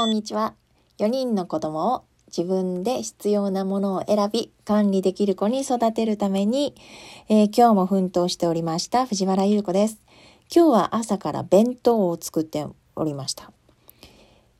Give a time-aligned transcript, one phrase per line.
[0.00, 0.54] こんにちは。
[0.96, 2.04] 4人の子供を
[2.34, 6.74] 自分で必要なものを選び、管理できる子に育てるために、
[7.28, 10.00] えー、今日も奮闘しておりました藤原優子です。
[10.50, 12.66] 今日は朝から弁当を作って
[12.96, 13.52] おりました。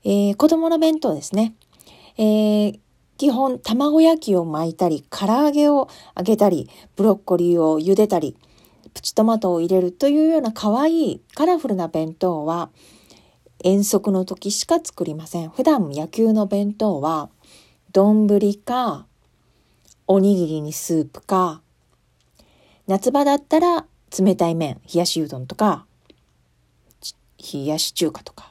[0.04, 1.54] えー、子供の弁当ですね。
[2.18, 2.80] えー、
[3.16, 5.88] 基本、卵焼きを巻いたり、唐揚げを
[6.18, 8.36] 揚げたり、ブロッコリーを茹でたり、
[8.93, 12.68] プチトマトを入れるというような可愛いカラフルな弁当は、
[13.62, 15.50] 遠足の時しか作りません。
[15.50, 17.28] 普段野球の弁当は、
[17.92, 18.27] 丼
[18.64, 19.06] か、
[20.06, 21.60] おにぎりにスープか、
[22.86, 23.86] 夏場だったら
[24.19, 25.86] 冷たい麺、冷やしうどんとか、
[27.52, 28.49] 冷やし中華とか、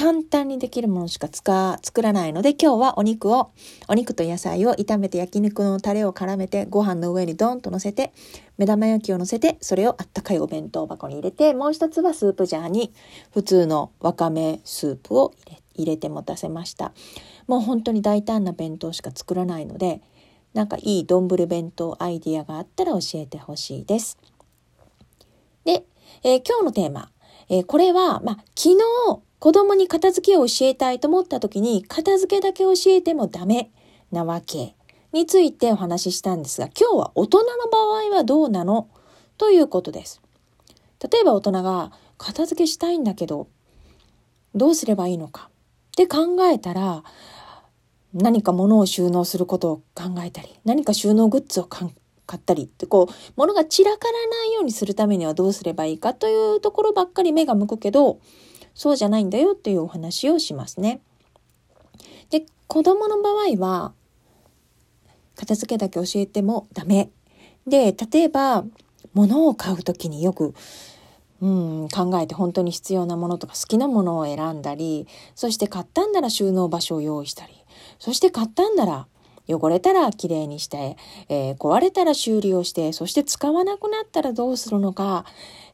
[0.00, 3.50] 簡単にできるものしか使作らないので、今日はお肉を、
[3.86, 8.14] お肉と野菜を炒めて焼肉のタレを絡めて、ご飯の上にドンと乗せて、
[8.56, 12.94] 目玉焼きを乗せて、それをあったかいお弁当箱に入れて、もう一つはスープジャーに
[13.30, 16.92] 普通のわかめスープを入れ入れて持たせました。
[17.46, 20.00] もう本当に大胆な弁当しか作らないので、
[20.54, 24.18] なんかいい丼弁当アイディアがあったら教えてほしいです。
[25.64, 25.84] で、
[26.22, 27.10] えー、今日のテーマ。
[27.48, 33.70] えー、これは、まあ、昨日子供に片付けを教えたいと思った時に、片付けだけ教えてもダメ
[34.12, 34.74] なわけ
[35.12, 38.88] についてお話ししたんですが、今日は大人の場合はどうなの？
[39.38, 40.20] ということです。
[41.10, 43.48] 例えば大人が片付けしたいんだけど、
[44.54, 45.48] どうすればいいのか？
[45.48, 47.02] って考えたら、
[48.12, 51.88] 何か物を収納することを考えたり、何か収納グッズを買
[52.36, 58.20] ったりって、こう、物が散らからないようにするためにはどうすればいいかというところばっかり目が向くけど、
[58.80, 61.02] そうじゃないんだよっていうお話をしますね。
[62.30, 63.92] で、子供の場合は、
[65.36, 67.10] 片付けだけ教えてもダメ。
[67.66, 68.64] で、例えば、
[69.12, 70.54] 物を買うときによく、
[71.42, 77.52] うん、考えて本当に必要なものとか好きなものを選んだり、そして買ったんなら収納場所を用意したり、
[77.98, 79.06] そして買ったんなら
[79.46, 80.96] 汚れたらきれいにして、
[81.28, 85.26] えー、壊れたら修理をして、そして使わなくなったらどうするのか、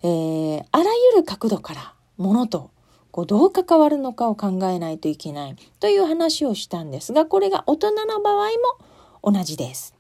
[0.03, 2.75] えー、あらゆる角度から物と
[3.17, 8.51] こうどう関わるのかを考えないといけないという話をしたんですが、これが大人の場合
[9.23, 9.95] も同じです。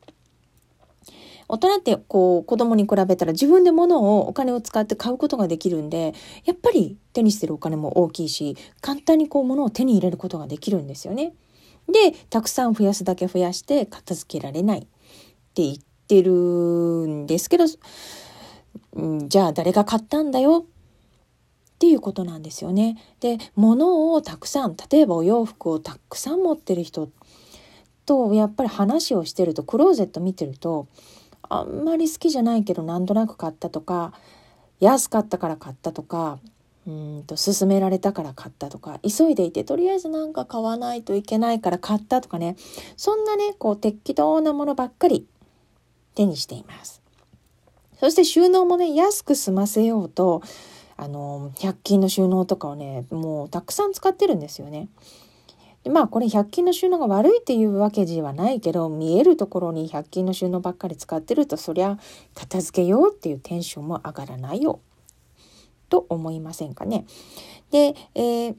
[1.49, 6.12] 大人ってこう子供に比べたら自分で物をお金を使って買うことができるんで、
[6.44, 11.33] やっぱり手にしてるお金も大きいし、簡単にこう物を手に入れることができるんですよね。
[11.88, 17.65] で、たくさん増やすだけ増やして片付けられないって言ってるんですけど、
[18.93, 20.66] うんじゃあ誰が買ったんだよ
[21.77, 22.97] っていうことなんですよね。
[23.21, 27.11] で物をたくさん例えばお洋服をたくさん持ってる人
[28.07, 30.87] とやっぱり話をしてるとクローゼット見てると
[31.43, 34.15] あんまり好きじゃないけどなんとなく買ったとか
[34.81, 36.39] 安かったから買ったとか
[36.87, 42.57] うんと勧められたから買ったとか急いでいてとりあえずなんか買わないといけないから買ったとかね
[42.97, 45.27] そんなねこう適当なものばっかり
[46.15, 47.03] 手にしています。
[47.99, 50.43] そして収納もね安く済ませようと
[50.97, 54.89] あの、100均の収納とかをね、もうたくさん使ってるんですよね。
[55.87, 61.97] でまあこれ100均の収納が悪いっていうわけではないけど見えるところに100均の収納ばっかり使ってるとそりゃ
[62.34, 64.81] 片付けようっていうテンションも上がらないよ
[65.89, 67.07] と思いませんかね。
[67.71, 68.57] で、えー、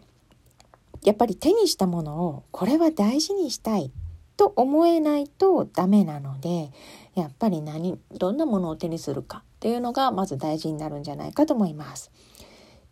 [1.03, 3.91] やっぱり手にしたものをこれは大事にしたい
[4.37, 6.71] と思えないとダメなので
[7.13, 12.11] やっぱり何どんなものを手にするかっていうのがまず大事になるんじゃないかと思います。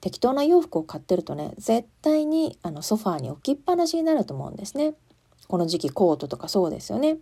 [0.01, 4.93] 適当な洋服を買ってるとね絶対にあのソファーに置きっぱなしになると思うんですね。
[5.47, 7.17] この時期コートとかそうですよね。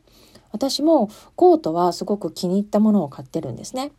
[0.52, 3.92] 私もコートはすごく気に入ったものを買ってるんですね。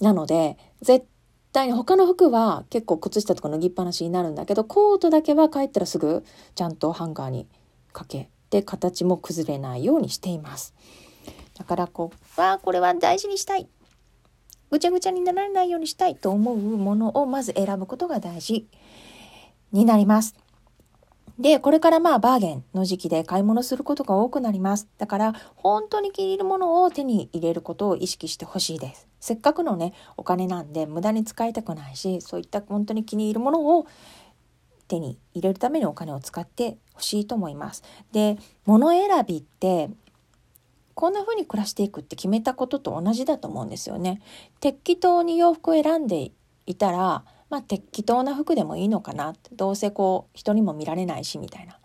[0.00, 1.06] なので絶
[1.52, 6.24] 対に他の服は結構靴下とか脱ぎっぱなしになるんだけどコートだけは帰ったらすぐ
[6.54, 7.46] ちゃんとハンガーに
[7.92, 10.74] かけて形も崩れないようにしています。
[11.56, 13.68] だからこう、わあ、これは大事にしたい。
[14.74, 18.66] ぐちゃぐちゃにならないようにしたいと思うものをまず選ぶことが大事
[19.70, 20.34] になります。
[21.38, 24.88] で、これからまあバーゲンの時期で買い物することが多くなります。
[24.98, 29.06] だから本当に気に入るものを手に入れることを意識してほしいです。
[29.20, 33.86] せっかくのね、お金なんで無駄に使いたくないし、そういった本当に気に入るものを
[34.88, 37.84] 手に入れるためにお金を使ってほしいと思います。
[38.10, 39.90] で、物選びって
[40.94, 44.20] こんな風に暮らしていくって決めたことと同じだと思うんですよね。
[44.60, 46.32] 適当に洋服を選んで
[46.66, 49.50] いたら、まあ適当な服でもいいのかなって。
[49.54, 51.78] どうせこう人にも見られないしみたいな。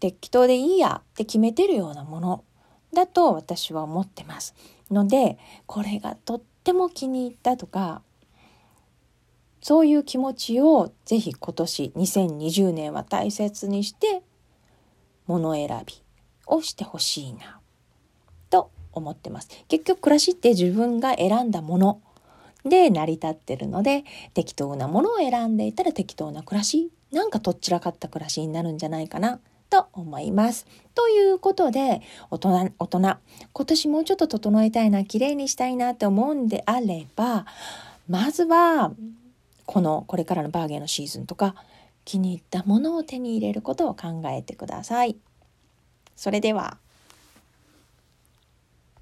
[0.00, 2.44] 適当でいいやって決めてるようなもの
[2.92, 4.54] だと私は思ってます。
[4.90, 8.02] ので、これがとっても気に入ったとか、
[9.62, 14.22] そういう気持ちをぜひ今年2020年は大切にして
[15.26, 16.02] 物選び
[16.46, 17.61] をしてほしいな
[18.92, 19.48] 思ってます。
[19.68, 22.00] 結局暮らしって自分が選んだもの
[22.64, 24.04] で成り立ってるので
[24.34, 30.66] 適当なものを選んでいたら適当な暮らしなんかとっちらかった暮らしになるんじゃないかなと思います。
[30.94, 33.00] ということで大人大人
[33.52, 37.46] 今年もうちょっと整えたいな綺麗にしたいなって思うんであれば
[38.08, 38.92] まずは
[39.66, 41.54] このこれからのバーゲンのシーズンとか
[42.04, 45.16] 気に入ったものを手に入れることを考えてください。
[46.16, 46.81] それでは。